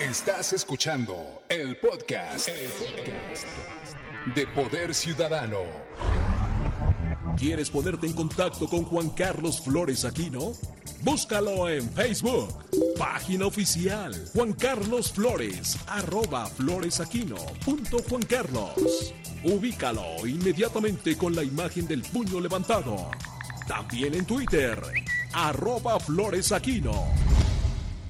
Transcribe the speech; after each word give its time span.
Estás 0.00 0.52
escuchando 0.52 1.42
el 1.48 1.76
podcast, 1.76 2.48
de 4.32 4.46
Poder 4.46 4.94
Ciudadano. 4.94 5.58
¿Quieres 7.36 7.68
ponerte 7.68 8.06
en 8.06 8.12
contacto 8.12 8.68
con 8.68 8.84
Juan 8.84 9.10
Carlos 9.10 9.60
Flores 9.60 10.04
Aquino? 10.04 10.52
Búscalo 11.02 11.68
en 11.68 11.90
Facebook, 11.90 12.64
página 12.96 13.46
oficial 13.46 14.14
Juan 14.34 14.52
Carlos 14.52 15.12
Flores, 15.12 15.76
arroba 15.88 16.46
floresaquino 16.46 17.36
punto 17.64 17.98
Juan 18.08 18.22
Carlos. 18.22 19.14
Ubícalo 19.42 20.24
inmediatamente 20.28 21.16
con 21.18 21.34
la 21.34 21.42
imagen 21.42 21.88
del 21.88 22.02
puño 22.02 22.38
levantado. 22.38 23.10
También 23.66 24.14
en 24.14 24.24
Twitter, 24.24 24.80
arroba 25.32 25.98
floresaquino. 25.98 27.27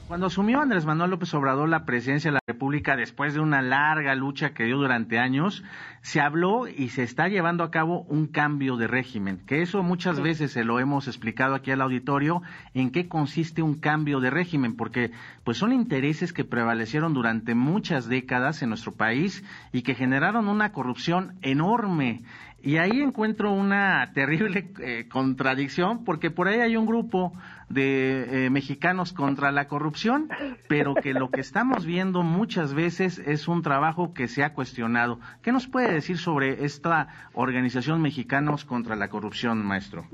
Cuando 0.08 0.28
asumió 0.28 0.62
Andrés 0.62 0.86
Manuel 0.86 1.10
López 1.10 1.34
Obrador 1.34 1.68
la 1.68 1.84
presidencia 1.84 2.30
de 2.30 2.36
la 2.36 2.40
República 2.46 2.96
después 2.96 3.34
de 3.34 3.40
una 3.40 3.60
larga 3.60 4.14
lucha 4.14 4.54
que 4.54 4.64
dio 4.64 4.78
durante 4.78 5.18
años, 5.18 5.62
se 6.00 6.22
habló 6.22 6.66
y 6.66 6.88
se 6.88 7.02
está 7.02 7.28
llevando 7.28 7.62
a 7.62 7.70
cabo 7.70 8.04
un 8.08 8.26
cambio 8.26 8.78
de 8.78 8.86
régimen, 8.86 9.44
que 9.46 9.60
eso 9.60 9.82
muchas 9.82 10.18
veces 10.18 10.52
se 10.52 10.64
lo 10.64 10.80
hemos 10.80 11.08
explicado 11.08 11.54
aquí 11.54 11.72
al 11.72 11.82
auditorio, 11.82 12.40
en 12.72 12.90
qué 12.90 13.06
consiste 13.06 13.60
un 13.60 13.74
cambio 13.74 14.20
de 14.20 14.30
régimen, 14.30 14.76
porque 14.76 15.10
pues 15.44 15.58
son 15.58 15.74
intereses 15.74 16.32
que 16.32 16.42
prevalecieron 16.42 17.12
durante 17.12 17.54
muchas 17.54 18.08
décadas 18.08 18.62
en 18.62 18.70
nuestro 18.70 18.92
país 18.92 19.44
y 19.72 19.82
que 19.82 19.94
generaron 19.94 20.48
una 20.48 20.72
corrupción 20.72 21.34
enorme 21.42 22.22
y 22.60 22.78
ahí 22.78 23.00
encuentro 23.00 23.52
una 23.52 24.12
terrible 24.12 24.70
eh, 24.80 25.06
contradicción, 25.08 26.04
porque 26.04 26.30
por 26.30 26.48
ahí 26.48 26.60
hay 26.60 26.76
un 26.76 26.86
grupo 26.86 27.32
de 27.68 28.46
eh, 28.46 28.50
mexicanos 28.50 29.12
contra 29.12 29.52
la 29.52 29.68
corrupción, 29.68 30.28
pero 30.68 30.94
que 30.94 31.14
lo 31.14 31.30
que 31.30 31.40
estamos 31.40 31.86
viendo 31.86 32.22
muchas 32.22 32.74
veces 32.74 33.18
es 33.18 33.46
un 33.46 33.62
trabajo 33.62 34.12
que 34.12 34.26
se 34.26 34.42
ha 34.42 34.54
cuestionado. 34.54 35.20
¿Qué 35.42 35.52
nos 35.52 35.68
puede 35.68 35.92
decir 35.92 36.18
sobre 36.18 36.64
esta 36.64 37.30
organización 37.32 38.02
Mexicanos 38.02 38.64
contra 38.64 38.96
la 38.96 39.08
Corrupción, 39.08 39.64
maestro? 39.64 40.06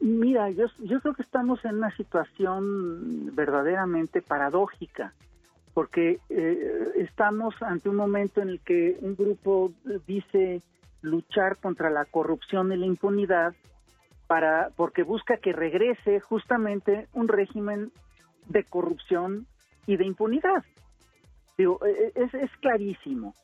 Mira, 0.00 0.50
yo, 0.50 0.66
yo 0.80 1.00
creo 1.00 1.14
que 1.14 1.22
estamos 1.22 1.64
en 1.64 1.76
una 1.76 1.94
situación 1.96 3.34
verdaderamente 3.34 4.20
paradójica 4.20 5.12
porque 5.74 6.20
eh, 6.28 6.92
estamos 6.96 7.54
ante 7.60 7.88
un 7.88 7.96
momento 7.96 8.40
en 8.40 8.48
el 8.48 8.60
que 8.60 8.96
un 9.00 9.16
grupo 9.16 9.72
dice 10.06 10.62
luchar 11.04 11.58
contra 11.58 11.90
la 11.90 12.04
corrupción 12.04 12.72
y 12.72 12.76
la 12.76 12.86
impunidad 12.86 13.54
para 14.26 14.70
porque 14.76 15.02
busca 15.02 15.36
que 15.36 15.52
regrese 15.52 16.20
justamente 16.20 17.08
un 17.12 17.28
régimen 17.28 17.92
de 18.48 18.64
corrupción 18.64 19.46
y 19.86 19.96
de 19.96 20.06
impunidad. 20.06 20.64
Digo, 21.58 21.78
e, 21.84 21.90
e, 21.90 22.24
es, 22.24 22.34
es 22.34 22.50
clarísimo. 22.60 23.34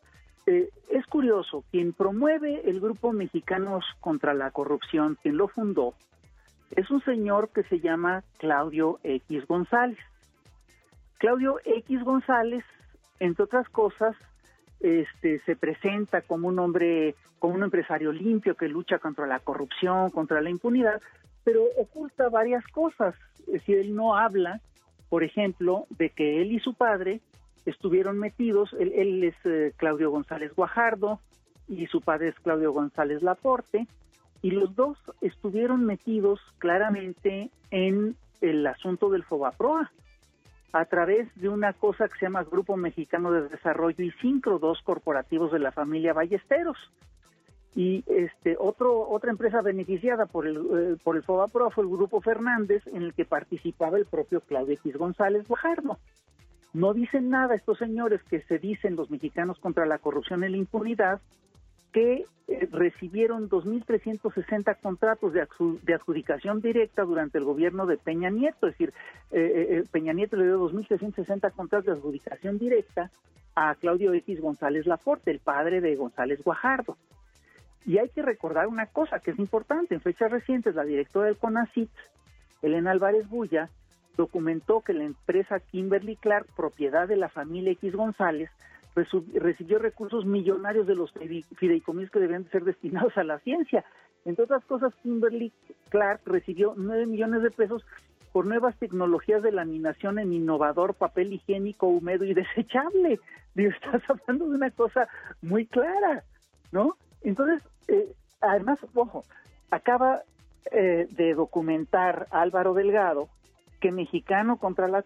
Eh, 0.47 0.71
es 0.91 1.07
curioso, 1.07 1.65
quien 1.71 1.93
promueve 1.93 2.69
el 2.69 2.81
grupo 2.81 3.13
Mexicanos 3.13 3.85
contra 4.01 4.35
la 4.35 4.51
Corrupción, 4.51 5.19
quien 5.23 5.37
lo 5.37 5.49
fundó, 5.49 5.95
es 6.71 6.91
un 6.91 7.03
señor 7.05 7.51
que 7.51 7.63
se 7.65 7.81
llama 7.81 8.25
Claudio 8.39 8.99
X 9.03 9.47
González. 9.47 9.99
Claudio 11.19 11.59
X 11.65 12.03
González, 12.03 12.65
entre 13.19 13.45
otras 13.45 13.69
cosas, 13.69 14.17
este, 14.81 15.41
se 15.41 15.57
presenta 15.57 16.23
como 16.23 16.49
un 16.49 16.59
hombre, 16.59 17.15
como 17.39 17.55
un 17.55 17.63
empresario 17.63 18.13
limpio 18.13 18.55
que 18.55 18.69
lucha 18.69 18.99
contra 18.99 19.27
la 19.27 19.39
corrupción, 19.39 20.11
contra 20.11 20.41
la 20.41 20.51
impunidad, 20.51 21.01
pero 21.45 21.63
oculta 21.79 22.29
varias 22.29 22.67
cosas. 22.69 23.15
Es 23.41 23.55
decir, 23.55 23.79
él 23.79 23.95
no 23.95 24.17
habla, 24.17 24.61
por 25.09 25.25
ejemplo, 25.25 25.87
de 25.91 26.11
que 26.11 26.41
él 26.41 26.53
y 26.53 26.61
su 26.61 26.75
padre 26.75 27.21
estuvieron 27.67 28.19
metidos, 28.19 28.75
él, 28.79 29.25
es 29.25 29.35
eh, 29.45 29.73
Claudio 29.77 30.11
González 30.11 30.55
Guajardo 30.55 31.21
y 31.69 31.87
su 31.87 32.01
padre 32.01 32.29
es 32.29 32.41
Claudio 32.41 32.73
González 32.73 33.23
Laporte, 33.23 33.87
y 34.43 34.51
los 34.51 34.75
dos 34.75 34.99
estuvieron 35.21 35.85
metidos 35.85 36.41
claramente 36.59 37.51
en 37.71 38.17
el 38.41 38.67
asunto 38.67 39.11
del 39.11 39.23
Fobaproa 39.23 39.93
a 40.73 40.85
través 40.85 41.29
de 41.37 41.49
una 41.49 41.73
cosa 41.73 42.09
que 42.09 42.19
se 42.19 42.27
llama 42.27 42.45
Grupo 42.45 42.77
Mexicano 42.77 43.33
de 43.33 43.49
Desarrollo 43.49 44.05
y 44.05 44.11
Sincro, 44.21 44.59
dos 44.59 44.81
corporativos 44.83 45.53
de 45.53 45.59
la 45.59 45.73
familia 45.73 46.13
Ballesteros. 46.13 46.79
Y 47.75 48.03
este 48.09 48.57
otro 48.59 49.09
otra 49.09 49.31
empresa 49.31 49.63
beneficiada 49.63 50.27
por 50.27 50.47
el 50.47 50.57
eh, 50.57 50.97
por 51.05 51.17
el 51.17 51.23
FOBAPRO 51.23 51.71
fue 51.71 51.85
el 51.85 51.91
Grupo 51.91 52.21
Fernández, 52.21 52.85
en 52.89 53.03
el 53.03 53.15
que 53.15 53.25
participaba 53.25 53.97
el 53.97 54.07
propio 54.07 54.41
Claudio 54.41 54.75
X 54.75 54.97
González 54.97 55.47
Guajardo. 55.47 55.99
No 56.73 56.95
dicen 56.95 57.31
nada 57.31 57.55
estos 57.55 57.79
señores 57.79 58.23
que 58.25 58.43
se 58.43 58.59
dicen 58.59 58.97
los 58.97 59.11
mexicanos 59.11 59.59
contra 59.59 59.87
la 59.87 59.99
corrupción 59.99 60.45
y 60.45 60.49
la 60.49 60.57
impunidad, 60.57 61.21
que 61.93 62.25
eh, 62.49 62.69
recibieron 62.73 63.49
2.360 63.49 64.81
contratos 64.81 65.33
de, 65.33 65.95
adjudicación 65.95 66.61
directa 66.61 67.03
durante 67.03 67.39
el 67.39 67.45
gobierno 67.45 67.87
de 67.87 67.97
Peña 67.97 68.31
Nieto. 68.31 68.67
Es 68.67 68.75
decir, 68.75 68.93
eh, 69.31 69.83
eh, 69.83 69.85
Peña 69.93 70.13
Nieto 70.13 70.37
le 70.37 70.47
dio 70.47 70.59
2.360 70.59 71.53
contratos 71.53 71.87
de 71.87 71.93
adjudicación 71.93 72.59
directa 72.59 73.11
a 73.55 73.75
Claudio 73.77 74.15
X 74.15 74.41
González 74.41 74.87
Laporte, 74.87 75.31
el 75.31 75.41
padre 75.41 75.81
de 75.81 75.97
González 75.97 76.43
Guajardo. 76.43 76.97
Y 77.87 77.99
hay 77.99 78.09
que 78.11 78.23
recordar 78.23 78.67
una 78.67 78.87
cosa 78.87 79.21
que 79.21 79.31
es 79.31 79.39
importante. 79.39 79.95
En 79.95 80.01
fechas 80.01 80.31
recientes, 80.31 80.75
la 80.75 80.85
directora 80.85 81.27
del 81.27 81.39
CONACIT, 81.39 81.91
Elena 82.63 82.91
Álvarez 82.91 83.29
Bulla, 83.29 83.71
documentó 84.17 84.81
que 84.81 84.93
la 84.93 85.05
empresa 85.05 85.61
Kimberly 85.61 86.17
Clark, 86.17 86.47
propiedad 86.55 87.09
de 87.09 87.17
la 87.17 87.29
familia 87.29 87.73
X 87.73 87.95
González, 87.95 88.51
recibió 89.35 89.79
recursos 89.79 90.25
millonarios 90.25 90.87
de 90.87 90.95
los 90.95 91.13
fideicomisos 91.57 92.11
que 92.11 92.21
debían 92.21 92.49
ser 92.51 92.65
destinados 92.65 93.17
a 93.17 93.25
la 93.25 93.39
ciencia. 93.41 93.85
Entre 94.25 94.45
otras 94.45 94.65
cosas, 94.65 94.95
Kimberly 95.03 95.53
Clark 95.89 96.21
recibió 96.27 96.75
9 96.77 97.07
millones 97.07 97.43
de 97.43 97.51
pesos 97.51 97.85
por 98.33 98.47
nuevas 98.47 98.77
tecnologías 98.79 99.43
de 99.43 99.53
laminación 99.53 100.19
en 100.19 100.33
innovador 100.33 100.95
papel 100.95 101.33
higiénico 101.33 101.87
húmedo 101.89 102.25
y 102.25 102.35
desechable. 102.35 103.19
Estás 103.57 104.03
hablando 104.09 104.49
de 104.49 104.57
una 104.57 104.71
cosa 104.71 105.09
muy 105.43 105.67
clara, 105.67 106.25
¿no? 106.71 106.97
Entonces, 107.23 107.63
eh, 107.89 108.13
además, 108.41 108.79
ojo, 108.95 109.25
acaba 109.71 110.23
eh, 110.73 111.09
de 111.11 111.35
documentar 111.35 112.27
Álvaro 112.31 112.75
Delgado 112.75 113.29
que 113.81 113.91
Mexicano 113.91 114.59
contra 114.59 114.89
la 114.89 115.05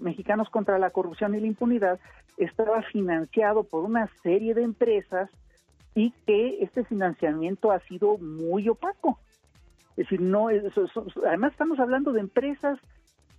Mexicanos 0.00 0.48
contra 0.50 0.78
la 0.78 0.90
Corrupción 0.90 1.34
y 1.34 1.40
la 1.40 1.46
Impunidad 1.46 1.98
estaba 2.36 2.82
financiado 2.82 3.64
por 3.64 3.84
una 3.84 4.08
serie 4.22 4.54
de 4.54 4.62
empresas 4.62 5.30
y 5.94 6.12
que 6.26 6.62
este 6.62 6.84
financiamiento 6.84 7.72
ha 7.72 7.80
sido 7.80 8.18
muy 8.18 8.68
opaco. 8.68 9.18
Es 9.92 10.08
decir, 10.08 10.20
no 10.20 10.48
además 11.26 11.52
estamos 11.52 11.80
hablando 11.80 12.12
de 12.12 12.20
empresas 12.20 12.78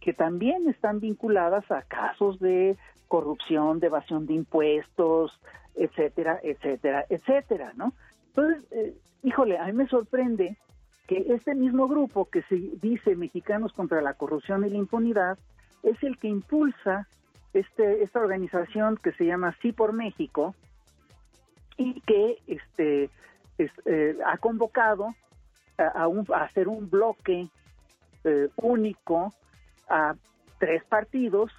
que 0.01 0.13
también 0.13 0.67
están 0.67 1.00
vinculadas 1.00 1.69
a 1.72 1.84
casos 1.84 2.40
de 2.40 2.75
corrupción, 3.07 3.79
de 3.79 3.88
evasión 3.88 4.25
de 4.25 4.34
impuestos, 4.34 5.40
etcétera, 5.75 6.40
etcétera, 6.44 7.06
etcétera, 7.09 7.73
¿no? 7.75 7.94
Entonces, 8.29 8.66
eh, 8.72 8.96
híjole, 9.23 9.57
a 9.57 9.66
mí 9.66 9.73
me 9.73 9.88
sorprende 9.88 10.57
que 11.07 11.25
este 11.29 11.56
mismo 11.56 11.88
grupo 11.88 12.25
que 12.25 12.44
se 12.44 12.56
dice 12.56 13.16
Mexicanos 13.16 13.73
contra 13.73 14.01
la 14.01 14.13
Corrupción 14.13 14.66
y 14.66 14.69
la 14.69 14.78
Impunidad 14.78 15.38
es 15.84 16.01
el 16.03 16.18
que 16.18 16.28
impulsa 16.28 17.07
este, 17.53 18.03
esta 18.03 18.19
organización 18.19 18.97
que 18.97 19.13
se 19.13 19.25
llama 19.25 19.56
Sí 19.62 19.72
por 19.72 19.94
México 19.94 20.53
y 21.78 22.01
que 22.01 22.38
este, 22.47 23.09
eh, 23.57 24.17
ha 24.25 24.38
convocado 24.38 25.16
a, 25.78 26.09
hacer 26.44 26.67
un 26.67 26.90
bloque 26.90 27.47
eh, 28.23 28.50
único 28.57 29.34
a 29.88 30.16
tres 30.59 30.84
partidos 30.85 31.51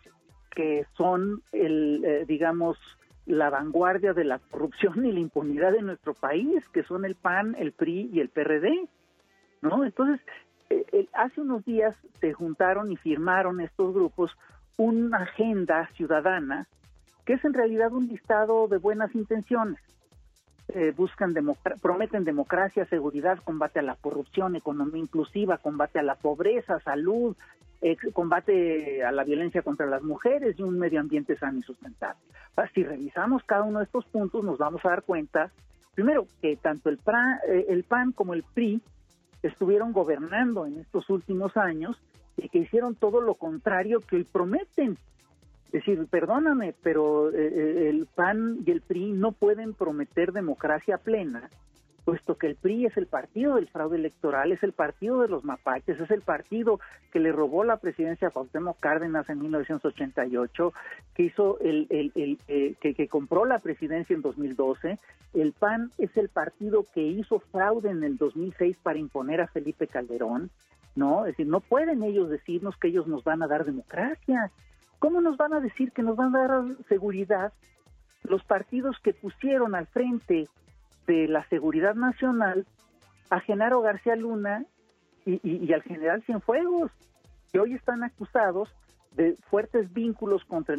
que 0.50 0.84
son 0.96 1.42
el 1.52 2.04
eh, 2.04 2.24
digamos 2.26 2.76
la 3.26 3.50
vanguardia 3.50 4.12
de 4.12 4.24
la 4.24 4.38
corrupción 4.38 5.04
y 5.04 5.12
la 5.12 5.20
impunidad 5.20 5.72
de 5.72 5.82
nuestro 5.82 6.14
país, 6.14 6.66
que 6.72 6.82
son 6.82 7.04
el 7.04 7.14
PAN, 7.14 7.54
el 7.58 7.72
PRI 7.72 8.10
y 8.12 8.20
el 8.20 8.30
PRD. 8.30 8.88
¿No? 9.62 9.84
Entonces, 9.84 10.20
eh, 10.70 11.08
hace 11.14 11.40
unos 11.40 11.64
días 11.64 11.94
se 12.20 12.32
juntaron 12.32 12.92
y 12.92 12.96
firmaron 12.96 13.60
estos 13.60 13.94
grupos 13.94 14.32
una 14.76 15.18
agenda 15.18 15.88
ciudadana 15.96 16.66
que 17.28 17.34
es 17.34 17.44
en 17.44 17.52
realidad 17.52 17.92
un 17.92 18.08
listado 18.08 18.68
de 18.68 18.78
buenas 18.78 19.14
intenciones. 19.14 19.78
Eh, 20.68 20.94
buscan 20.96 21.34
prometen 21.82 22.24
democracia, 22.24 22.86
seguridad, 22.86 23.38
combate 23.44 23.80
a 23.80 23.82
la 23.82 23.96
corrupción, 23.96 24.56
economía 24.56 25.02
inclusiva, 25.02 25.58
combate 25.58 25.98
a 25.98 26.02
la 26.02 26.14
pobreza, 26.14 26.80
salud, 26.80 27.36
combate 28.14 29.04
a 29.04 29.12
la 29.12 29.24
violencia 29.24 29.60
contra 29.60 29.84
las 29.84 30.02
mujeres 30.02 30.58
y 30.58 30.62
un 30.62 30.78
medio 30.78 31.00
ambiente 31.00 31.36
sano 31.36 31.58
y 31.58 31.62
sustentable. 31.62 32.20
si 32.74 32.82
revisamos 32.82 33.42
cada 33.44 33.62
uno 33.62 33.80
de 33.80 33.84
estos 33.84 34.06
puntos, 34.06 34.42
nos 34.42 34.56
vamos 34.56 34.82
a 34.86 34.88
dar 34.88 35.02
cuenta, 35.02 35.50
primero, 35.94 36.26
que 36.40 36.56
tanto 36.56 36.88
el, 36.88 36.98
eh, 37.46 37.66
el 37.68 37.84
PAN 37.84 38.12
como 38.12 38.32
el 38.32 38.42
PRI 38.42 38.80
estuvieron 39.42 39.92
gobernando 39.92 40.66
en 40.66 40.78
estos 40.78 41.08
últimos 41.10 41.56
años 41.56 41.96
y 42.36 42.48
que 42.48 42.58
hicieron 42.58 42.94
todo 42.94 43.20
lo 43.20 43.34
contrario 43.34 44.00
que 44.00 44.24
prometen. 44.30 44.98
Es 45.66 45.72
decir, 45.72 46.06
perdóname, 46.10 46.74
pero 46.82 47.30
eh, 47.30 47.88
el 47.88 48.06
PAN 48.06 48.58
y 48.64 48.70
el 48.70 48.80
PRI 48.80 49.12
no 49.12 49.32
pueden 49.32 49.74
prometer 49.74 50.32
democracia 50.32 50.98
plena 50.98 51.50
puesto 52.08 52.38
que 52.38 52.46
el 52.46 52.56
PRI 52.56 52.86
es 52.86 52.96
el 52.96 53.06
partido 53.06 53.56
del 53.56 53.68
fraude 53.68 53.98
electoral, 53.98 54.50
es 54.50 54.62
el 54.62 54.72
partido 54.72 55.20
de 55.20 55.28
los 55.28 55.44
mapaches, 55.44 56.00
es 56.00 56.10
el 56.10 56.22
partido 56.22 56.80
que 57.12 57.20
le 57.20 57.32
robó 57.32 57.64
la 57.64 57.76
presidencia 57.76 58.28
a 58.28 58.30
Cuauhtémoc 58.30 58.80
Cárdenas 58.80 59.28
en 59.28 59.40
1988, 59.40 60.72
que 61.14 61.24
hizo 61.24 61.60
el, 61.60 61.86
el, 61.90 62.38
eh, 62.48 62.76
que, 62.80 62.94
que, 62.94 63.08
compró 63.08 63.44
la 63.44 63.58
presidencia 63.58 64.16
en 64.16 64.22
2012. 64.22 64.98
El 65.34 65.52
PAN 65.52 65.92
es 65.98 66.16
el 66.16 66.30
partido 66.30 66.86
que 66.94 67.02
hizo 67.02 67.40
fraude 67.40 67.90
en 67.90 68.02
el 68.02 68.16
2006 68.16 68.78
para 68.82 68.98
imponer 68.98 69.42
a 69.42 69.48
Felipe 69.48 69.86
Calderón, 69.86 70.48
¿no? 70.96 71.26
Es 71.26 71.32
decir, 71.32 71.46
no 71.46 71.60
pueden 71.60 72.02
ellos 72.02 72.30
decirnos 72.30 72.74
que 72.78 72.88
ellos 72.88 73.06
nos 73.06 73.22
van 73.22 73.42
a 73.42 73.48
dar 73.48 73.66
democracia. 73.66 74.50
¿Cómo 74.98 75.20
nos 75.20 75.36
van 75.36 75.52
a 75.52 75.60
decir 75.60 75.92
que 75.92 76.02
nos 76.02 76.16
van 76.16 76.34
a 76.34 76.48
dar 76.48 76.64
seguridad 76.88 77.52
los 78.22 78.42
partidos 78.44 78.96
que 79.00 79.12
pusieron 79.12 79.74
al 79.74 79.86
frente 79.88 80.48
de 81.08 81.26
la 81.26 81.42
Seguridad 81.48 81.94
Nacional 81.94 82.66
a 83.30 83.40
Genaro 83.40 83.80
García 83.80 84.14
Luna 84.14 84.64
y, 85.24 85.72
al 85.72 85.82
general 85.82 86.22
Cienfuegos, 86.22 86.90
que 87.50 87.58
hoy 87.58 87.74
están 87.74 88.04
acusados 88.04 88.70
de 89.12 89.36
fuertes 89.50 89.92
vínculos 89.92 90.44
contra 90.44 90.76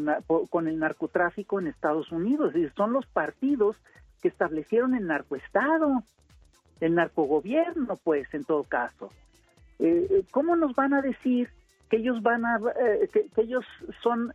con 0.49 0.67
el 0.67 0.79
narcotráfico 0.79 1.59
en 1.59 1.67
Estados 1.67 2.11
Unidos. 2.11 2.55
Y 2.55 2.67
son 2.69 2.93
los 2.93 3.05
partidos 3.07 3.75
que 4.21 4.27
establecieron 4.27 4.95
el 4.95 5.07
narcoestado, 5.07 6.03
el 6.79 6.95
narcogobierno, 6.95 7.97
pues, 8.03 8.31
en 8.33 8.43
todo 8.45 8.63
caso. 8.63 9.09
Eh, 9.79 10.23
¿Cómo 10.31 10.55
nos 10.55 10.73
van 10.75 10.93
a 10.93 11.01
decir 11.01 11.49
que 11.89 11.97
ellos 11.97 12.21
van 12.21 12.45
a, 12.45 12.59
eh, 12.79 13.09
que 13.11 13.41
ellos 13.41 13.65
son 14.01 14.33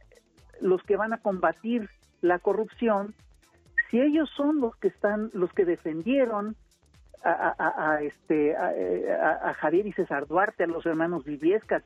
los 0.60 0.82
que 0.82 0.96
van 0.96 1.12
a 1.12 1.18
combatir 1.18 1.88
la 2.20 2.38
corrupción 2.38 3.14
si 3.90 4.00
ellos 4.00 4.30
son 4.36 4.60
los 4.60 4.76
que 4.76 4.88
están, 4.88 5.30
los 5.32 5.52
que 5.52 5.64
defendieron 5.64 6.56
a, 7.24 8.00
este 8.02 8.54
a, 8.54 9.54
Javier 9.54 9.86
y 9.86 9.92
César 9.92 10.26
Duarte, 10.26 10.64
a 10.64 10.66
los 10.66 10.84
hermanos 10.84 11.24
Viviesca, 11.24 11.76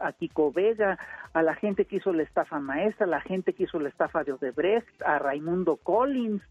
a, 0.00 0.12
Kiko 0.12 0.52
Vega, 0.52 0.98
a 1.32 1.42
la 1.42 1.54
gente 1.54 1.84
que 1.84 1.96
hizo 1.96 2.12
la 2.12 2.24
estafa 2.24 2.58
maestra, 2.58 3.06
a 3.06 3.08
la 3.08 3.20
gente 3.20 3.52
que 3.52 3.64
hizo 3.64 3.78
la 3.78 3.90
estafa 3.90 4.24
de 4.24 4.32
Odebrecht, 4.32 5.02
a 5.02 5.18
Raimundo 5.18 5.76
Collins. 5.76 6.42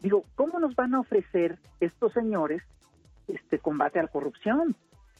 Digo, 0.00 0.24
¿cómo 0.34 0.58
nos 0.58 0.74
van 0.74 0.94
a 0.94 1.00
ofrecer 1.00 1.58
estos 1.80 2.12
señores 2.12 2.62
este 3.26 3.58
combate 3.58 3.98
a 3.98 4.02
la 4.02 4.08
corrupción? 4.08 4.76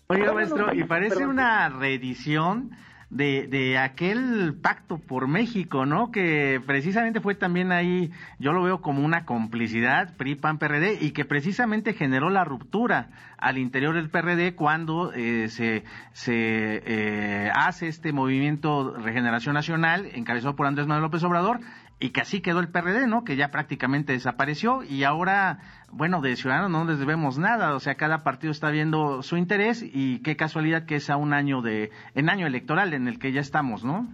Oiga, 0.08 0.32
maestro, 0.32 0.72
y 0.74 0.84
parece 0.84 1.26
una 1.26 1.68
reedición 1.70 2.70
de, 3.10 3.46
de 3.46 3.78
aquel 3.78 4.54
pacto 4.60 4.98
por 4.98 5.28
México, 5.28 5.86
¿no? 5.86 6.10
Que 6.10 6.60
precisamente 6.66 7.20
fue 7.20 7.34
también 7.34 7.72
ahí, 7.72 8.10
yo 8.38 8.52
lo 8.52 8.62
veo 8.62 8.80
como 8.82 9.04
una 9.04 9.24
complicidad 9.24 10.16
PRI-PAN-PRD 10.16 10.98
y 11.00 11.12
que 11.12 11.24
precisamente 11.24 11.94
generó 11.94 12.28
la 12.28 12.44
ruptura 12.44 13.08
al 13.38 13.56
interior 13.56 13.94
del 13.94 14.10
PRD 14.10 14.54
cuando 14.54 15.12
eh, 15.14 15.48
se, 15.48 15.84
se 16.12 16.32
eh, 16.34 17.50
hace 17.54 17.88
este 17.88 18.12
movimiento 18.12 18.94
Regeneración 18.96 19.54
Nacional 19.54 20.08
encabezado 20.12 20.56
por 20.56 20.66
Andrés 20.66 20.86
Manuel 20.86 21.04
López 21.04 21.22
Obrador 21.22 21.60
y 22.00 22.10
que 22.10 22.20
así 22.20 22.40
quedó 22.40 22.60
el 22.60 22.68
PRD, 22.68 23.06
¿no? 23.06 23.24
Que 23.24 23.36
ya 23.36 23.50
prácticamente 23.50 24.12
desapareció 24.12 24.84
y 24.84 25.02
ahora, 25.02 25.58
bueno, 25.90 26.20
de 26.20 26.36
Ciudadanos 26.36 26.70
no 26.70 26.84
les 26.84 26.98
debemos 26.98 27.38
nada, 27.38 27.74
o 27.74 27.80
sea, 27.80 27.96
cada 27.96 28.22
partido 28.22 28.52
está 28.52 28.70
viendo 28.70 29.22
su 29.22 29.36
interés 29.36 29.82
y 29.82 30.20
qué 30.20 30.36
casualidad 30.36 30.86
que 30.86 30.96
es 30.96 31.10
a 31.10 31.16
un 31.16 31.32
año 31.32 31.60
de, 31.60 31.90
en 32.14 32.30
año 32.30 32.46
electoral 32.46 32.94
en 32.98 33.08
el 33.08 33.18
que 33.18 33.32
ya 33.32 33.40
estamos, 33.40 33.84
¿no? 33.84 34.06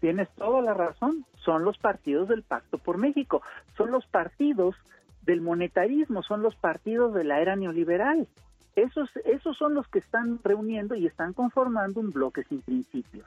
Tienes 0.00 0.28
toda 0.30 0.62
la 0.62 0.74
razón, 0.74 1.24
son 1.36 1.64
los 1.64 1.78
partidos 1.78 2.28
del 2.28 2.42
Pacto 2.42 2.78
por 2.78 2.98
México, 2.98 3.42
son 3.76 3.90
los 3.90 4.06
partidos 4.06 4.74
del 5.22 5.40
monetarismo, 5.40 6.22
son 6.22 6.42
los 6.42 6.56
partidos 6.56 7.14
de 7.14 7.24
la 7.24 7.40
era 7.40 7.54
neoliberal. 7.54 8.26
Esos, 8.76 9.10
esos 9.24 9.56
son 9.56 9.74
los 9.74 9.86
que 9.88 9.98
están 9.98 10.40
reuniendo 10.42 10.94
y 10.94 11.06
están 11.06 11.34
conformando 11.34 12.00
un 12.00 12.10
bloque 12.10 12.44
sin 12.44 12.62
principios. 12.62 13.26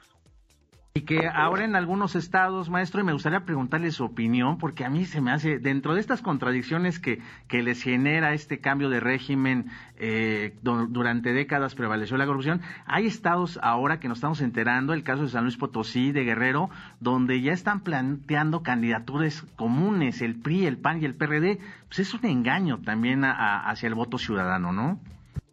Y 0.96 1.06
que 1.06 1.26
ahora 1.26 1.64
en 1.64 1.74
algunos 1.74 2.14
estados, 2.14 2.70
maestro, 2.70 3.00
y 3.00 3.04
me 3.04 3.12
gustaría 3.12 3.40
preguntarle 3.40 3.90
su 3.90 4.04
opinión, 4.04 4.58
porque 4.58 4.84
a 4.84 4.90
mí 4.90 5.06
se 5.06 5.20
me 5.20 5.32
hace, 5.32 5.58
dentro 5.58 5.94
de 5.94 6.00
estas 6.00 6.22
contradicciones 6.22 7.00
que, 7.00 7.20
que 7.48 7.64
les 7.64 7.82
genera 7.82 8.32
este 8.32 8.60
cambio 8.60 8.88
de 8.88 9.00
régimen, 9.00 9.66
eh, 9.98 10.54
durante 10.62 11.32
décadas 11.32 11.74
prevaleció 11.74 12.16
la 12.16 12.26
corrupción, 12.26 12.60
hay 12.86 13.06
estados 13.06 13.58
ahora 13.60 13.98
que 13.98 14.06
nos 14.06 14.18
estamos 14.18 14.40
enterando, 14.40 14.92
el 14.92 15.02
caso 15.02 15.24
de 15.24 15.30
San 15.30 15.42
Luis 15.42 15.56
Potosí, 15.56 16.12
de 16.12 16.22
Guerrero, 16.22 16.70
donde 17.00 17.42
ya 17.42 17.50
están 17.50 17.80
planteando 17.80 18.62
candidaturas 18.62 19.42
comunes, 19.56 20.22
el 20.22 20.36
PRI, 20.36 20.66
el 20.66 20.78
PAN 20.78 21.02
y 21.02 21.06
el 21.06 21.16
PRD, 21.16 21.58
pues 21.88 21.98
es 21.98 22.14
un 22.14 22.24
engaño 22.24 22.78
también 22.78 23.24
hacia 23.24 23.88
el 23.88 23.96
voto 23.96 24.16
ciudadano, 24.16 24.72
¿no? 24.72 25.00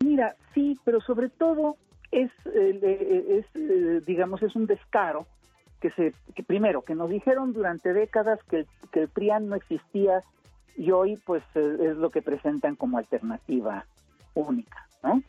Mira, 0.01 0.35
sí, 0.53 0.77
pero 0.85 1.01
sobre 1.01 1.29
todo 1.29 1.77
es, 2.11 2.31
eh, 2.45 3.39
es 3.39 3.45
eh, 3.55 4.01
digamos, 4.05 4.43
es 4.43 4.55
un 4.55 4.65
descaro 4.65 5.25
que 5.79 5.89
se, 5.91 6.13
que 6.35 6.43
primero, 6.43 6.83
que 6.83 6.95
nos 6.95 7.09
dijeron 7.09 7.53
durante 7.53 7.93
décadas 7.93 8.39
que 8.43 8.57
el, 8.57 8.67
que 8.91 9.01
el 9.01 9.09
PRIAN 9.09 9.47
no 9.47 9.55
existía 9.55 10.21
y 10.77 10.91
hoy 10.91 11.17
pues 11.25 11.43
eh, 11.55 11.77
es 11.79 11.97
lo 11.97 12.11
que 12.11 12.21
presentan 12.21 12.75
como 12.75 12.97
alternativa 12.97 13.85
única, 14.33 14.87
¿no? 15.03 15.21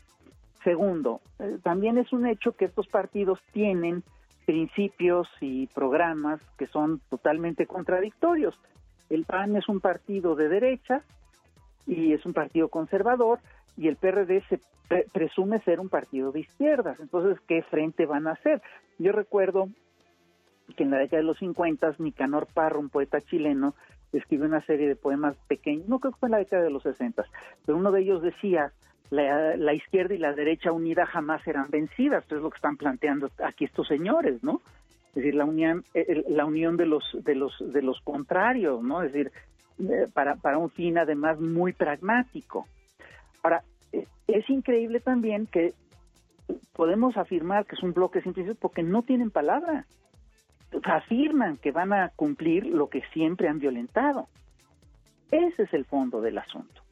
Segundo, 0.63 1.21
también 1.65 1.99
es 1.99 2.13
un 2.13 2.25
hecho 2.25 2.53
que 2.53 2.67
estos 2.67 2.87
partidos 2.87 3.41
tienen 3.53 4.05
principios 4.47 5.29
y 5.41 5.67
programas 5.69 6.41
que 6.57 6.69
son 6.69 7.01
totalmente 7.11 7.67
contradictorios. 7.67 8.55
El 9.11 9.25
PAN 9.25 9.57
es 9.57 9.69
un 9.69 9.81
partido 9.81 10.37
de 10.37 10.49
derecha 10.49 11.03
y 11.85 12.13
es 12.13 12.25
un 12.25 12.33
partido 12.33 12.69
conservador 12.69 13.41
y 13.77 13.89
el 13.89 13.97
PRD 13.97 14.43
se 14.49 14.61
presume 15.13 15.61
ser 15.61 15.81
un 15.81 15.89
partido 15.89 16.33
de 16.33 16.41
izquierdas. 16.41 16.99
Entonces, 17.01 17.41
¿qué 17.47 17.63
frente 17.63 18.07
van 18.07 18.27
a 18.27 18.33
hacer? 18.33 18.61
Yo 18.99 19.13
recuerdo 19.13 19.69
que 20.77 20.85
en 20.85 20.91
la 20.91 20.99
década 20.99 21.23
de 21.23 21.27
los 21.27 21.39
50 21.39 21.97
Nicanor 21.99 22.47
Parro, 22.53 22.81
un 22.81 22.91
poeta 22.91 23.21
chileno, 23.21 23.75
escribió 24.13 24.47
una 24.47 24.65
serie 24.67 24.89
de 24.89 24.97
poemas 24.97 25.37
pequeños, 25.49 25.89
no 25.89 25.99
creo 25.99 26.13
que 26.13 26.19
fue 26.19 26.29
en 26.29 26.33
la 26.33 26.39
década 26.39 26.63
de 26.63 26.71
los 26.71 26.83
60, 26.83 27.25
pero 27.65 27.79
uno 27.79 27.91
de 27.93 28.03
ellos 28.03 28.23
decía, 28.23 28.73
la, 29.11 29.75
izquierda 29.75 30.15
y 30.15 30.19
la 30.19 30.33
derecha 30.33 30.73
unida 30.73 31.07
jamás 31.07 31.43
serán 31.43 31.71
vencidas, 31.71 32.23
Esto 32.23 32.37
es 32.37 32.43
lo 32.43 32.51
que 32.51 32.57
están 32.57 32.77
planteando 32.77 33.31
aquí 33.45 33.65
estos 33.65 33.89
señores, 33.89 34.43
¿no? 34.43 34.61
Es 35.09 35.17
decir, 35.17 35.35
la 35.35 35.45
unión, 35.45 35.85
eh, 35.93 36.25
la 36.29 36.47
unión 36.47 36.79
de 36.79 36.87
los, 36.87 37.05
de 37.23 37.35
los, 37.35 37.55
de 37.61 37.83
los 37.83 38.01
contrarios, 38.01 38.83
¿no? 38.83 39.03
Es 39.03 39.13
decir, 39.13 39.31
eh, 39.81 40.07
para, 40.15 40.37
para 40.37 40.57
un 40.57 40.71
fin 40.71 40.97
además 40.97 41.39
muy 41.39 41.75
pragmático. 41.75 42.67
Ahora, 43.43 43.65
eh, 43.93 44.07
es 44.27 44.49
increíble 44.49 45.01
también 45.01 45.47
que 45.47 45.75
podemos 46.73 47.17
afirmar 47.17 47.67
que 47.67 47.77
es 47.77 47.83
un 47.83 47.93
bloque 47.93 48.23
científico 48.23 48.57
porque 48.61 48.83
no 48.83 49.03
tienen 49.03 49.31
palabra. 49.31 49.87
Afirman 50.85 51.59
que 51.59 51.71
van 51.71 51.93
a 51.93 52.09
cumplir 52.17 52.67
lo 52.67 52.89
que 52.89 53.03
siempre 53.13 53.49
han 53.49 53.59
violentado. 53.59 54.29
Ese 55.31 55.65
es 55.65 55.75
el 55.75 55.85
fondo 55.85 56.21
del 56.21 56.39
asunto. 56.39 56.83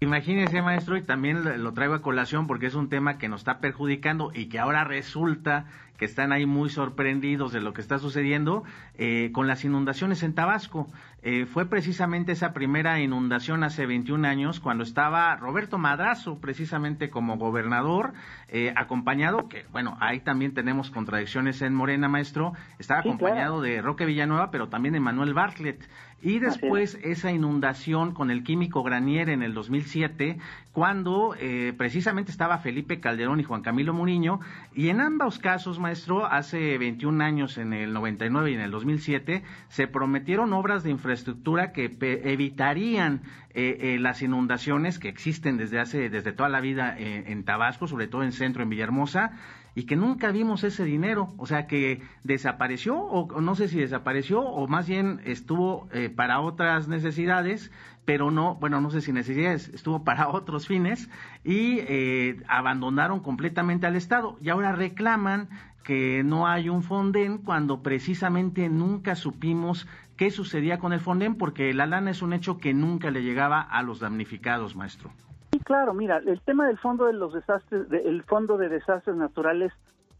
Imagínese, 0.00 0.60
maestro, 0.60 0.96
y 0.96 1.02
también 1.02 1.62
lo 1.62 1.72
traigo 1.72 1.94
a 1.94 2.02
colación 2.02 2.46
porque 2.46 2.66
es 2.66 2.74
un 2.74 2.88
tema 2.88 3.16
que 3.16 3.28
nos 3.28 3.40
está 3.40 3.58
perjudicando 3.58 4.32
y 4.34 4.48
que 4.48 4.58
ahora 4.58 4.84
resulta 4.84 5.66
que 5.96 6.04
están 6.04 6.32
ahí 6.32 6.46
muy 6.46 6.70
sorprendidos 6.70 7.52
de 7.52 7.60
lo 7.60 7.72
que 7.72 7.80
está 7.80 7.98
sucediendo 7.98 8.64
eh, 8.96 9.30
con 9.32 9.46
las 9.46 9.64
inundaciones 9.64 10.22
en 10.22 10.34
Tabasco. 10.34 10.88
Eh, 11.22 11.46
fue 11.46 11.64
precisamente 11.66 12.32
esa 12.32 12.52
primera 12.52 13.00
inundación 13.00 13.64
hace 13.64 13.86
21 13.86 14.28
años 14.28 14.60
cuando 14.60 14.84
estaba 14.84 15.34
Roberto 15.36 15.78
Madrazo 15.78 16.38
precisamente 16.38 17.08
como 17.08 17.38
gobernador, 17.38 18.12
eh, 18.48 18.74
acompañado, 18.76 19.48
que 19.48 19.64
bueno, 19.72 19.96
ahí 20.00 20.20
también 20.20 20.52
tenemos 20.52 20.90
contradicciones 20.90 21.62
en 21.62 21.74
Morena, 21.74 22.08
maestro, 22.08 22.52
estaba 22.78 23.00
acompañado 23.00 23.62
de 23.62 23.80
Roque 23.80 24.04
Villanueva, 24.04 24.50
pero 24.50 24.68
también 24.68 24.92
de 24.92 25.00
Manuel 25.00 25.32
Bartlett. 25.32 25.88
Y 26.24 26.38
después 26.38 26.98
esa 27.02 27.32
inundación 27.32 28.14
con 28.14 28.30
el 28.30 28.44
químico 28.44 28.82
Granier 28.82 29.28
en 29.28 29.42
el 29.42 29.52
2007, 29.52 30.38
cuando 30.72 31.34
eh, 31.38 31.74
precisamente 31.76 32.30
estaba 32.30 32.58
Felipe 32.58 32.98
Calderón 32.98 33.40
y 33.40 33.44
Juan 33.44 33.60
Camilo 33.60 33.92
Muriño, 33.92 34.40
y 34.74 34.88
en 34.88 35.02
ambos 35.02 35.38
casos, 35.38 35.78
maestro, 35.84 36.26
hace 36.26 36.76
21 36.78 37.22
años, 37.22 37.58
en 37.58 37.72
el 37.72 37.92
99 37.92 38.50
y 38.50 38.54
en 38.54 38.60
el 38.60 38.70
2007, 38.70 39.42
se 39.68 39.86
prometieron 39.86 40.52
obras 40.52 40.82
de 40.82 40.90
infraestructura 40.90 41.72
que 41.72 41.96
evitarían 42.24 43.22
eh, 43.50 43.76
eh, 43.80 43.98
las 44.00 44.22
inundaciones 44.22 44.98
que 44.98 45.08
existen 45.08 45.56
desde 45.56 45.78
hace, 45.78 46.10
desde 46.10 46.32
toda 46.32 46.48
la 46.48 46.60
vida 46.60 46.96
en 46.98 47.44
Tabasco, 47.44 47.86
sobre 47.86 48.08
todo 48.08 48.22
en 48.22 48.32
centro, 48.32 48.62
en 48.62 48.70
Villahermosa, 48.70 49.32
y 49.74 49.84
que 49.84 49.96
nunca 49.96 50.30
vimos 50.30 50.64
ese 50.64 50.84
dinero, 50.84 51.34
o 51.36 51.46
sea 51.46 51.66
que 51.66 52.02
desapareció 52.22 52.98
o, 52.98 53.40
no 53.40 53.54
sé 53.54 53.68
si 53.68 53.78
desapareció 53.78 54.40
o 54.40 54.66
más 54.68 54.88
bien 54.88 55.20
estuvo 55.24 55.88
eh, 55.92 56.10
para 56.10 56.40
otras 56.40 56.88
necesidades, 56.88 57.72
pero 58.04 58.30
no, 58.30 58.54
bueno, 58.56 58.80
no 58.80 58.90
sé 58.90 59.00
si 59.00 59.12
necesidades, 59.12 59.68
estuvo 59.68 60.04
para 60.04 60.28
otros 60.30 60.66
fines 60.66 61.08
y 61.42 61.78
eh, 61.80 62.42
abandonaron 62.48 63.20
completamente 63.20 63.86
al 63.86 63.96
Estado 63.96 64.38
y 64.40 64.50
ahora 64.50 64.72
reclaman 64.72 65.48
que 65.82 66.22
no 66.24 66.46
hay 66.46 66.68
un 66.68 66.82
Fonden 66.82 67.38
cuando 67.38 67.82
precisamente 67.82 68.68
nunca 68.68 69.16
supimos 69.16 69.86
qué 70.16 70.30
sucedía 70.30 70.78
con 70.78 70.92
el 70.92 71.00
Fonden 71.00 71.34
porque 71.34 71.74
la 71.74 71.86
lana 71.86 72.10
es 72.10 72.22
un 72.22 72.32
hecho 72.32 72.58
que 72.58 72.72
nunca 72.72 73.10
le 73.10 73.22
llegaba 73.22 73.60
a 73.60 73.82
los 73.82 74.00
damnificados, 74.00 74.76
maestro. 74.76 75.10
Sí, 75.54 75.60
claro, 75.60 75.94
mira, 75.94 76.16
el 76.16 76.40
tema 76.40 76.66
del 76.66 76.78
fondo 76.78 77.04
de 77.04 77.12
los 77.12 77.32
desastres, 77.32 77.86
el 77.92 78.24
fondo 78.24 78.58
de 78.58 78.68
desastres 78.68 79.14
naturales 79.14 79.72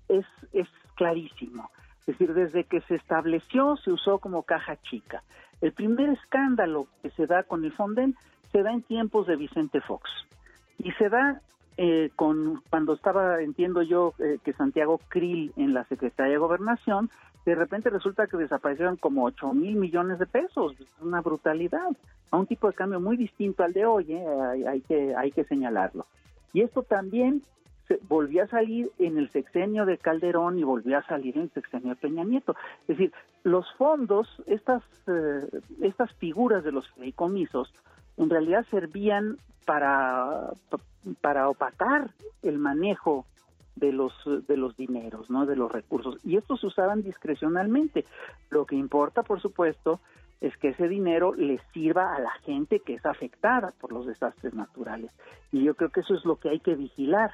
es, 0.09 0.25
es 0.53 0.69
clarísimo. 0.95 1.73
Es 1.99 2.07
decir, 2.07 2.35
desde 2.35 2.62
que 2.62 2.81
se 2.83 2.95
estableció 2.95 3.76
se 3.79 3.91
usó 3.91 4.21
como 4.21 4.45
caja 4.45 4.76
chica. 4.83 5.25
El 5.61 5.73
primer 5.73 6.11
escándalo 6.11 6.87
que 7.03 7.11
se 7.11 7.26
da 7.26 7.43
con 7.43 7.64
el 7.64 7.73
Fonden 7.73 8.14
se 8.53 8.62
da 8.62 8.73
en 8.73 8.83
tiempos 8.83 9.26
de 9.26 9.35
Vicente 9.35 9.81
Fox 9.81 10.09
y 10.79 10.93
se 10.93 11.09
da 11.09 11.41
eh, 11.79 12.11
con 12.14 12.62
cuando 12.71 12.93
estaba, 12.93 13.43
entiendo 13.43 13.83
yo, 13.83 14.14
eh, 14.21 14.38
que 14.45 14.53
Santiago 14.53 15.00
Krill 15.09 15.53
en 15.57 15.75
la 15.75 15.83
Secretaría 15.87 16.35
de 16.35 16.38
Gobernación, 16.38 17.11
de 17.45 17.57
repente 17.57 17.91
resulta 17.91 18.29
que 18.29 18.37
desaparecieron 18.37 18.95
como 18.99 19.25
8 19.25 19.53
mil 19.53 19.75
millones 19.75 20.21
de 20.21 20.26
pesos, 20.26 20.76
una 21.00 21.23
brutalidad, 21.23 21.91
a 22.31 22.37
un 22.37 22.47
tipo 22.47 22.66
de 22.69 22.75
cambio 22.75 23.00
muy 23.00 23.16
distinto 23.16 23.62
al 23.62 23.73
de 23.73 23.87
hoy, 23.87 24.12
¿eh? 24.12 24.26
hay, 24.69 24.81
que, 24.81 25.14
hay 25.14 25.31
que 25.31 25.45
señalarlo. 25.45 26.07
Y 26.52 26.62
esto 26.62 26.83
también 26.83 27.43
se, 27.88 27.99
volvió 28.09 28.45
a 28.45 28.49
salir 28.49 28.90
en 28.99 29.19
el 29.19 29.31
sexenio 29.31 29.87
de 29.87 29.99
Calderón 29.99 30.59
y 30.59 30.64
volvió 30.64 30.99
a 30.99 31.02
salir 31.02 31.37
en 31.37 31.43
el 31.43 31.50
sexenio 31.50 31.90
de 31.90 31.97
Peña 31.97 32.25
Nieto. 32.25 32.57
Es 32.83 32.97
decir, 32.97 33.12
los 33.43 33.71
fondos, 33.75 34.28
estas, 34.47 34.83
estas 35.81 36.12
figuras 36.14 36.64
de 36.64 36.73
los 36.73 36.88
fideicomisos, 36.93 37.73
en 38.16 38.31
realidad 38.31 38.66
servían 38.71 39.38
para, 39.64 40.50
para 41.21 41.49
opacar 41.49 42.11
el 42.43 42.59
manejo 42.59 43.26
de 43.76 43.93
los 43.93 44.12
de 44.47 44.57
los 44.57 44.76
dineros, 44.76 45.28
¿no? 45.31 45.47
de 45.47 45.57
los 45.57 45.71
recursos 45.71 46.19
y 46.23 46.37
estos 46.37 46.61
se 46.61 46.66
usaban 46.69 47.02
discrecionalmente. 47.02 48.04
Lo 48.50 48.66
que 48.66 48.76
importa, 48.76 49.23
por 49.23 49.40
supuesto, 49.40 50.00
es 50.41 50.57
que 50.59 50.69
ese 50.69 50.88
dinero 50.88 51.35
le 51.35 51.61
sirva 51.73 52.14
a 52.14 52.21
la 52.21 52.33
gente 52.45 52.81
que 52.81 52.95
es 52.95 53.07
afectada 53.07 53.73
por 53.81 53.93
los 53.93 54.07
desastres 54.07 54.55
naturales. 54.55 55.11
Y 55.53 55.64
yo 55.64 55.75
creo 55.75 55.91
que 55.91 56.00
eso 56.00 56.14
es 56.14 56.25
lo 56.25 56.37
que 56.37 56.50
hay 56.50 56.61
que 56.61 56.75
vigilar. 56.75 57.33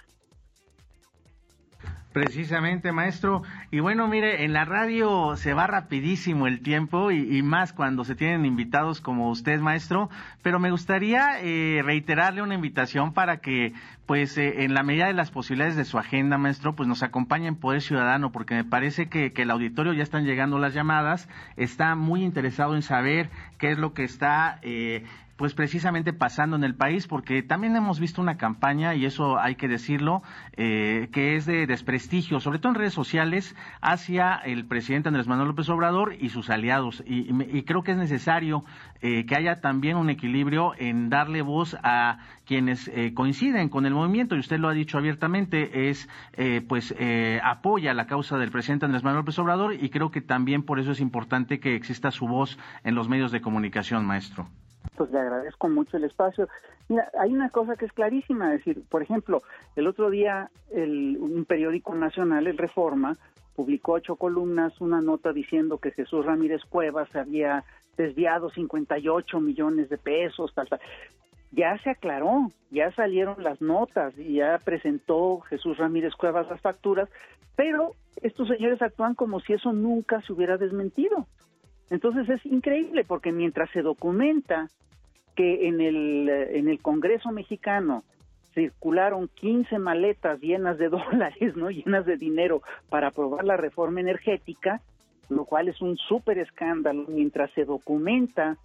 Precisamente, 2.13 2.91
maestro. 2.91 3.45
Y 3.71 3.79
bueno, 3.79 4.09
mire, 4.09 4.45
en 4.45 4.53
la 4.53 4.65
radio 4.65 5.37
se 5.37 5.55
va 5.55 5.69
rapidísimo 5.69 6.49
el 6.49 6.61
tiempo 6.61 7.13
y, 7.13 7.41
más 7.43 7.73
cuando 7.73 8.05
se 8.05 8.17
tienen 8.17 8.45
invitados 8.45 9.01
como 9.01 9.31
usted, 9.31 9.61
maestro. 9.61 10.11
Pero 10.43 10.59
me 10.59 10.73
gustaría 10.73 11.41
eh, 11.41 11.83
reiterarle 11.85 12.43
una 12.43 12.57
invitación 12.57 13.13
para 13.13 13.37
que, 13.37 13.75
pues, 14.07 14.37
eh, 14.39 14.65
en 14.65 14.75
la 14.75 14.83
medida 14.83 15.07
de 15.07 15.13
las 15.13 15.31
posibilidades 15.31 15.77
de 15.77 15.85
su 15.85 15.99
agenda, 15.99 16.37
maestro, 16.37 16.75
pues 16.75 16.89
nos 16.89 17.05
acompañe 17.05 17.47
en 17.47 17.55
Poder 17.55 17.81
Ciudadano, 17.81 18.33
porque 18.33 18.57
me 18.57 18.65
parece 18.65 19.09
que, 19.09 19.33
que 19.33 19.43
el 19.43 19.51
auditorio 19.53 19.93
ya 19.93 20.03
están 20.03 20.25
llegando 20.25 20.59
las 20.59 20.75
llamadas, 20.75 21.29
está 21.57 21.95
muy 21.95 22.25
interesado 22.25 22.75
en 22.75 22.83
saber 22.83 23.31
qué 23.59 23.71
es 23.71 23.79
lo 23.79 23.95
que 23.95 24.03
está 24.03 24.59
eh, 24.63 25.05
pues 25.41 25.55
precisamente 25.55 26.13
pasando 26.13 26.55
en 26.57 26.65
el 26.65 26.75
país, 26.75 27.07
porque 27.07 27.43
también 27.43 27.75
hemos 27.75 27.99
visto 27.99 28.21
una 28.21 28.37
campaña, 28.37 28.95
y 28.95 29.07
eso 29.07 29.39
hay 29.39 29.55
que 29.55 29.69
decirlo, 29.69 30.23
eh, 30.59 31.09
que 31.15 31.35
es 31.35 31.47
de 31.47 31.67
desprestigio, 31.67 32.41
sobre 32.41 32.59
todo 32.59 32.73
en 32.73 32.75
redes 32.75 32.93
sociales, 32.93 33.57
hacia 33.81 34.35
el 34.35 34.67
presidente 34.67 35.09
Andrés 35.09 35.27
Manuel 35.27 35.49
López 35.49 35.71
Obrador 35.71 36.15
y 36.21 36.29
sus 36.29 36.51
aliados. 36.51 37.03
Y, 37.07 37.63
creo 37.63 37.83
que 37.83 37.93
es 37.93 37.97
necesario 37.97 38.65
eh, 39.01 39.25
que 39.25 39.35
haya 39.35 39.63
también 39.63 39.97
un 39.97 40.11
equilibrio 40.11 40.75
en 40.77 41.09
darle 41.09 41.41
voz 41.41 41.75
a 41.83 42.19
quienes 42.45 42.89
eh, 42.89 43.15
coinciden 43.15 43.71
con 43.71 43.87
el 43.87 43.95
movimiento, 43.95 44.37
y 44.37 44.41
usted 44.41 44.59
lo 44.59 44.69
ha 44.69 44.75
dicho 44.75 44.99
abiertamente, 44.99 45.89
es 45.89 46.07
pues 46.69 46.95
apoya 47.43 47.95
la 47.95 48.07
causa 48.07 48.37
del 48.37 48.51
presidente 48.51 48.85
Andrés 48.85 49.05
Manuel 49.05 49.21
López 49.21 49.39
Obrador, 49.39 49.73
y 49.73 49.89
creo 49.89 50.11
que 50.11 50.21
también 50.21 50.65
por 50.65 50.81
eso 50.81 50.93
es 50.93 51.01
importante 51.01 51.61
que 51.61 51.77
exista 51.77 52.11
su 52.11 52.27
voz 52.27 52.59
en 52.85 52.95
los 52.95 53.09
medios 53.09 53.33
de 53.33 53.41
comunicación, 53.41 54.05
maestro 54.05 54.47
pues 54.97 55.11
le 55.11 55.19
agradezco 55.19 55.69
mucho 55.69 55.97
el 55.97 56.05
espacio. 56.05 56.49
Mira, 56.89 57.11
hay 57.19 57.33
una 57.33 57.51
cosa 57.51 57.77
que 57.77 57.87
es 57.87 57.93
clarísima, 57.93 58.53
es 58.53 58.65
decir, 58.65 58.83
por 58.89 59.03
ejemplo, 59.03 59.43
el 59.77 59.87
otro 59.87 60.11
día 60.11 60.51
el, 60.71 61.17
un 61.19 61.45
periódico 61.45 61.95
nacional, 61.95 62.47
el 62.47 62.59
Reforma, 62.59 63.17
publicó 63.55 63.93
ocho 63.93 64.17
columnas, 64.17 64.81
una 64.81 65.01
nota 65.01 65.33
diciendo 65.33 65.79
que 65.79 65.91
Jesús 65.91 66.25
Ramírez 66.25 66.63
Cuevas 66.69 67.15
había 67.15 67.65
desviado 67.97 68.51
58 68.51 69.41
millones 69.41 69.89
de 69.89 69.99
pesos, 69.99 70.53
tal, 70.55 70.69
tal. 70.69 70.81
Ya 71.53 71.77
se 71.83 71.91
aclaró, 71.91 72.49
ya 72.71 72.93
salieron 72.93 73.43
las 73.43 73.61
notas 73.61 74.17
y 74.17 74.35
ya 74.35 74.59
presentó 74.65 75.41
Jesús 75.41 75.77
Ramírez 75.77 76.15
Cuevas 76.15 76.49
las 76.49 76.61
facturas, 76.61 77.09
pero 77.57 77.95
estos 78.23 78.49
señores 78.49 78.81
actúan 78.81 79.15
como 79.15 79.41
si 79.41 79.53
eso 79.53 79.73
nunca 79.73 80.23
se 80.23 80.33
hubiera 80.33 80.57
desmentido. 80.57 81.27
Entonces 81.91 82.29
es 82.29 82.47
increíble 82.47 83.05
porque 83.05 83.33
mientras 83.33 83.69
se 83.71 83.83
documenta 83.83 84.69
que 85.35 85.69
en 85.69 85.81
el, 85.81 86.29
en 86.29 86.69
el 86.69 86.81
Congreso 86.81 87.31
mexicano 87.31 88.03
circularon 88.55 89.29
15 89.29 89.79
maletas 89.79 90.41
llenas 90.41 90.79
de 90.79 90.89
dólares, 90.91 91.57
¿no? 91.57 91.71
llenas 91.71 92.07
de 92.07 92.17
dinero 92.17 92.63
para 92.89 93.09
aprobar 93.09 93.45
la 93.45 93.57
reforma 93.57 94.01
energética, 94.01 94.81
lo 95.29 95.45
cual 95.45 95.69
es 95.69 95.81
un 95.81 95.97
súper 95.97 96.39
escándalo, 96.39 97.05
mientras 97.09 97.51
se 97.53 97.65
documenta 97.65 98.57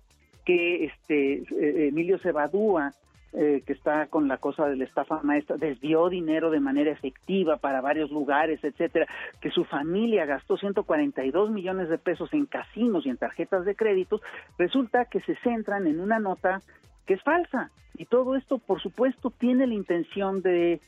que 0.46 0.86
este 0.86 1.38
eh, 1.38 1.88
Emilio 1.88 2.20
Cebadúa 2.20 2.92
eh, 3.38 3.64
que 3.66 3.74
está 3.74 4.08
con 4.08 4.30
la 4.30 4.38
cosa 4.38 4.66
de 4.68 4.78
la 4.78 4.86
estafa 4.86 5.22
maestra, 5.22 5.58
desvió 5.58 6.08
dinero 6.08 6.52
de 6.52 6.62
manera 6.62 6.92
efectiva 6.92 7.58
para 7.58 7.82
varios 7.82 8.10
lugares, 8.10 8.64
etcétera, 8.64 9.08
que 9.42 9.52
su 9.52 9.66
familia 9.66 10.26
gastó 10.26 10.56
142 10.56 11.52
millones 11.52 11.90
de 11.90 11.98
pesos 11.98 12.32
en 12.32 12.46
casinos 12.46 13.06
y 13.06 13.10
en 13.10 13.18
tarjetas 13.18 13.66
de 13.66 13.76
créditos, 13.76 14.22
resulta 14.58 15.04
que 15.06 15.20
se 15.22 15.36
centran 15.44 15.86
en 15.86 16.00
una 16.00 16.20
nota 16.20 16.62
que 17.06 17.16
es 17.16 17.24
falsa. 17.24 17.72
Y 17.98 18.06
todo 18.06 18.38
esto, 18.38 18.58
por 18.58 18.82
supuesto, 18.82 19.32
tiene 19.32 19.68
la 19.68 19.74
intención 19.74 20.42
de 20.42 20.80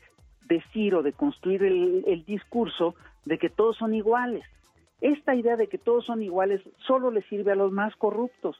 decir 0.46 0.94
o 0.94 1.02
de 1.02 1.12
construir 1.12 1.62
el, 1.64 2.04
el 2.06 2.24
discurso 2.24 2.94
de 3.26 3.36
que 3.36 3.50
todos 3.50 3.76
son 3.76 3.92
iguales. 3.92 4.44
Esta 5.02 5.34
idea 5.34 5.56
de 5.56 5.66
que 5.66 5.76
todos 5.76 6.06
son 6.06 6.22
iguales 6.22 6.62
solo 6.78 7.10
le 7.10 7.20
sirve 7.24 7.52
a 7.52 7.56
los 7.56 7.72
más 7.72 7.94
corruptos. 7.96 8.56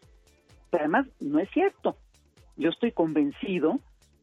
Pero 0.71 0.85
además, 0.85 1.07
no 1.21 1.39
es 1.39 1.49
cierto 1.53 1.97
yo 2.59 2.71
estoy 2.71 2.93
convencido 2.93 3.79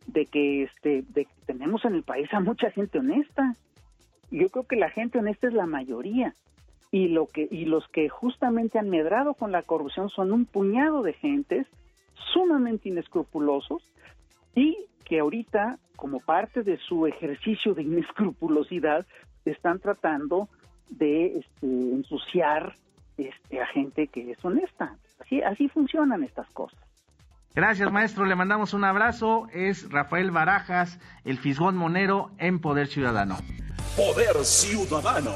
de 0.07 0.25
que 0.25 0.63
este 0.63 1.03
tenemos 1.45 1.83
en 1.85 1.95
el 1.95 2.03
país 2.03 2.31
a 2.33 2.39
mucha 2.39 2.69
gente 2.69 2.99
honesta. 2.99 3.55
Yo 4.29 4.49
creo 4.49 4.67
que 4.67 4.75
la 4.75 4.89
gente 4.89 5.17
honesta 5.17 5.47
es 5.47 5.53
la 5.53 5.65
mayoría 5.65 6.33
y 6.91 7.07
lo 7.07 7.27
que 7.27 7.47
y 7.49 7.65
los 7.65 7.87
que 7.87 8.09
justamente 8.09 8.77
han 8.77 8.89
medrado 8.89 9.33
con 9.33 9.51
la 9.51 9.63
corrupción 9.63 10.09
son 10.09 10.31
un 10.31 10.45
puñado 10.45 11.01
de 11.01 11.13
gentes 11.13 11.65
sumamente 12.33 12.89
inescrupulosos 12.89 13.81
y 14.53 14.77
que 15.05 15.19
ahorita 15.19 15.79
como 15.95 16.19
parte 16.19 16.63
de 16.63 16.77
su 16.77 17.07
ejercicio 17.07 17.73
de 17.73 17.83
inescrupulosidad 17.83 19.05
están 19.45 19.79
tratando 19.79 20.49
de 20.89 21.37
este, 21.37 21.65
ensuciar 21.65 22.73
este, 23.17 23.61
a 23.61 23.65
gente 23.67 24.07
que 24.07 24.31
es 24.31 24.43
honesta. 24.43 24.97
Así 25.19 25.41
así 25.41 25.69
funcionan 25.69 26.23
estas 26.23 26.49
cosas. 26.51 26.84
Gracias, 27.55 27.89
maestro. 27.89 28.25
Le 28.25 28.35
mandamos 28.35 28.73
un 28.73 28.83
abrazo. 28.83 29.47
Es 29.53 29.89
Rafael 29.89 30.29
Barajas, 30.29 30.99
el 31.23 31.39
Fisgón 31.39 31.77
Monero 31.77 32.31
en 32.37 32.59
Poder 32.59 32.87
Ciudadano. 32.87 33.37
Poder 33.95 34.43
Ciudadano. 34.43 35.31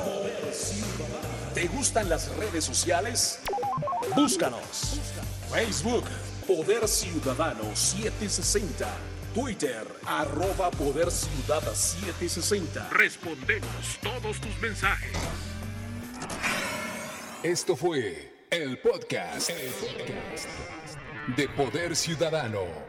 ¿Te 1.54 1.68
gustan 1.68 2.10
las 2.10 2.36
redes 2.36 2.66
sociales? 2.66 3.42
Búscanos. 4.16 5.00
Facebook, 5.50 6.04
Poder 6.46 6.90
Ciudadano 6.90 7.64
760. 7.74 8.86
Twitter, 9.34 9.88
arroba 10.06 10.72
Poder 10.72 11.10
Ciudad 11.12 11.64
760. 11.74 12.90
Respondemos 12.90 13.98
todos 14.02 14.42
tus 14.42 14.60
mensajes. 14.60 15.14
Esto 17.44 17.78
fue 17.78 18.34
el 18.52 18.78
podcast. 18.80 19.52
El 19.52 19.72
podcast 19.72 20.89
de 21.28 21.48
Poder 21.50 21.96
Ciudadano. 21.96 22.89